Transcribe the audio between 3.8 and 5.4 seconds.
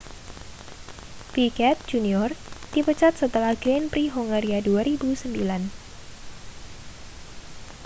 prix hongaria 2009